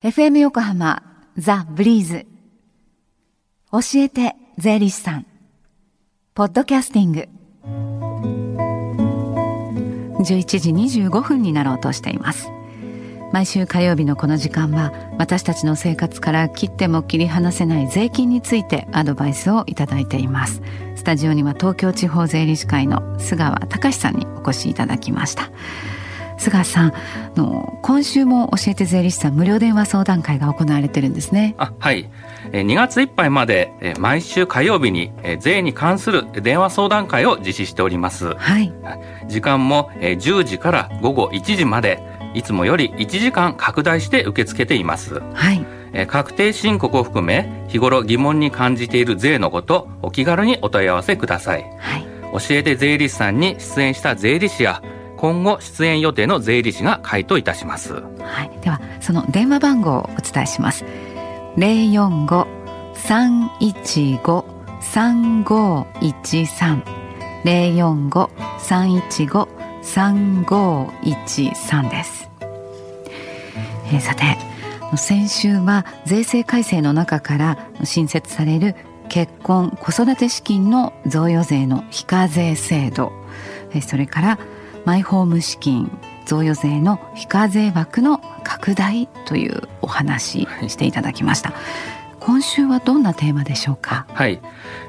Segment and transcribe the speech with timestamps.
[0.00, 1.02] FM 横浜
[1.36, 2.24] ザ・ブリーズ。
[3.72, 5.26] 教えて税理士さん。
[6.34, 7.28] ポッドキャスティング。
[10.22, 12.48] 11時25分になろうとしています。
[13.32, 20.62] 毎週火曜日のこの時間は私たちの生活から切っても切り離せない税金についてアドバイスをいただいています。
[20.94, 25.50] スタジオには東京地方税理士会の菅川隆さんにお越しいただきました。
[26.38, 26.92] 菅さん
[27.36, 31.54] の今週も教えて税理士さん無料電話相談会が行われてるんですね。
[31.58, 32.08] あはい。
[32.52, 38.34] 2月いっぱいまで毎週火曜日に税に関する電話相談会を実施しております。
[38.36, 38.72] はい。
[39.28, 42.02] 時間も10時から午後1時まで
[42.34, 45.20] いつもより1時間拡大して受け付けています。
[45.20, 45.66] はい。
[46.06, 51.64] 確定申告を含め日頃疑問に感じている税のことお気軽にお問い合わせください。
[51.78, 52.06] はい。
[52.32, 54.82] 教えて税理士さんに出演した税理士や
[55.18, 57.94] 今後出演予定の税理士が回答いたします。
[57.94, 60.84] はい、ではその電話番号をお伝えします。
[61.56, 62.46] 零四五
[62.94, 64.44] 三一五
[64.80, 66.84] 三五一三。
[67.44, 69.48] 零四五三一五
[69.82, 72.30] 三五一三です。
[73.90, 74.22] えーさて
[74.96, 78.74] 先週は税制改正の中から新設される
[79.08, 83.10] 結婚子育て資金の贈与税の非課税制度。
[83.72, 84.38] えーそれから
[84.88, 85.90] マイホーム資金
[86.24, 91.52] 贈与税の非課税枠の拡大というお話していただきました、
[92.20, 94.06] 今週はどんなテーマでしょうか？
[94.14, 94.40] はい、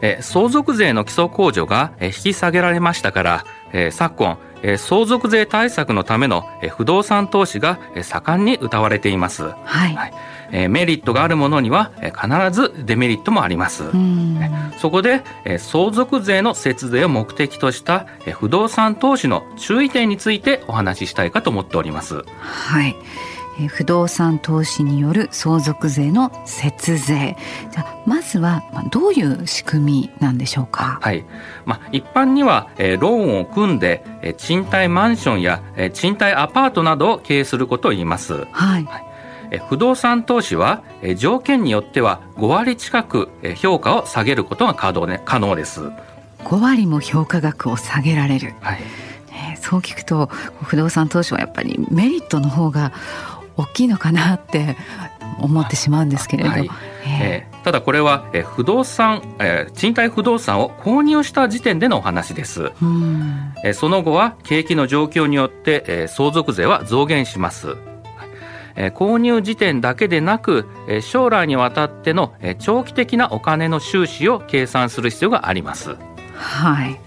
[0.00, 9.50] えー相続税の基礎控除がえー引き下げられましたから、えー昨今えー相続税対策のためのえー不動産投資がえー盛んに謳われています、は
[9.88, 10.12] い、はい
[10.52, 14.38] えーメリットがあるものにはえー必ずデメリットもあります、うん。
[14.78, 22.24] そこで、えー相続税の節税を目的とした、えー不動産投資の注意点についてお話ししたいかと思っております。
[22.38, 22.96] はい、
[23.60, 27.36] えー不動産投資による相続税の節税。
[27.72, 30.98] じゃあまずはまあどういう仕組みなんでしょうか？
[31.02, 31.24] はい。
[31.66, 38.46] まあ、一般には、えーローンを組んで、えー賃貸マンションや、えー賃貸アパートなどを経営することを言います。
[38.52, 38.86] はい。
[38.88, 39.07] えー
[39.68, 45.80] 不動産投資は、えー条件によっては5割近く、えー評価を下げることが可能,、ね、可能です。
[46.44, 48.80] 5割も評価額を下げられる、はい。
[49.30, 50.26] えーそう聞くと
[50.62, 52.92] 不動産投資はやっぱりメリットの方が
[53.56, 54.76] 大きいのかなって
[55.40, 56.70] 思ってしまうんですけれど、はい
[57.06, 62.62] ええーただこれは、えー不動産、えー賃貸不動産を購入した時点でのお話です。
[62.64, 67.76] ーうんえーその後は景気の状況によって、えー相続税は増減します。
[68.80, 75.96] えー購入時点だけでなく、えー将来にわたっての、えー長期的なお金の収支を計算する必要があります。
[76.34, 76.98] はい、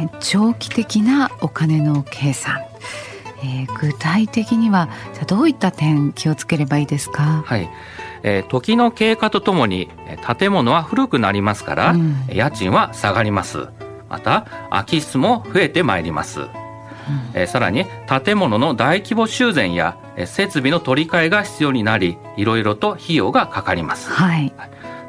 [0.00, 2.60] えー長期的なお金の計算、
[3.42, 7.68] えー具体的にはじゃあどういった点気をつければいいですか、はい。
[8.22, 13.66] えー時の経過とともに、えー建物は古くなりますから、うん家賃は下がります。
[14.08, 16.42] また、空き室も増えてまいります。
[17.34, 17.84] えーさらに
[18.24, 24.10] 建物の大規模修繕やえー設備の取り替えが必要になりいろいろと費用がかかります。
[24.10, 24.52] はい、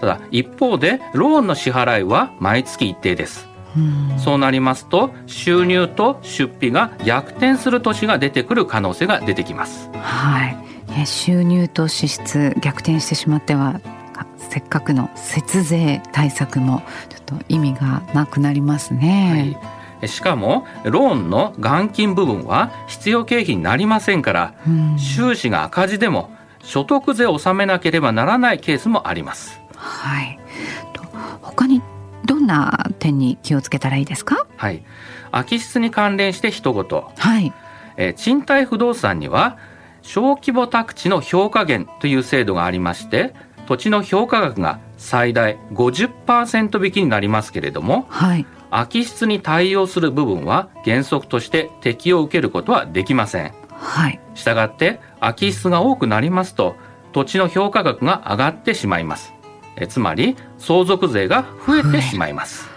[0.00, 3.48] ただ一方でローンの支払いは毎月一定です。
[3.76, 4.18] うん。
[4.18, 9.90] そうなりますと収入と出費が逆転する年が出てくる可能性が出てきます。
[9.94, 10.56] はい、
[10.90, 13.80] えー収入と支出逆転してしまっては
[14.12, 19.30] かせっかくの節税対策もちょっと意味がなくなりますね。
[19.30, 19.70] はい。
[19.70, 24.98] えしかもローンの元金部分は必要経費になりませんからうん。
[24.98, 26.30] 収支が赤字でも
[26.62, 29.60] 所得税を納めなければならないケースもあります。
[29.76, 30.38] はい、
[30.92, 31.02] と
[31.42, 31.82] 他に
[32.24, 34.46] どんな点に気をつけたらいいですか？
[34.56, 34.82] はい。
[35.30, 37.02] 空き室に関連して一言。
[37.18, 37.52] はい、
[37.96, 39.58] えー賃貸不動産には
[40.00, 43.34] 小規模宅地の評価減という制度がありまして
[43.66, 53.52] 土地の評価額が最大50%引きになりますけれどもはい、空き室に対応する部分は原則として適用を受けることはできません。
[53.70, 56.76] はい、したがって空き室が多くなりますと
[57.12, 59.32] 土地の評価額が上がってしまいます。
[59.76, 62.68] えーつまり相続税が増えてしまいます。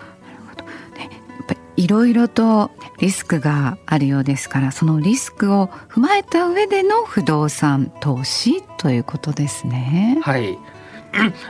[1.76, 1.88] い。
[1.88, 10.20] ろいろとリスクがあるようですからそのリスクを踏まえた上での不動産投資ということですね。
[10.22, 10.58] はい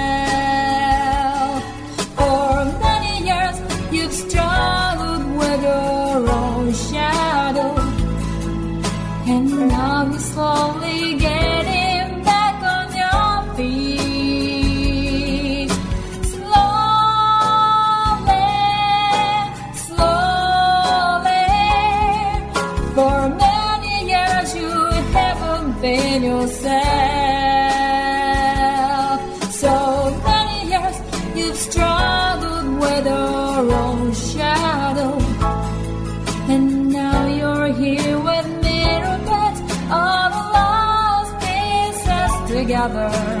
[42.89, 43.40] another